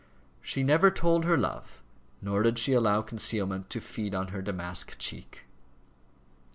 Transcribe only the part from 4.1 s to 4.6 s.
on her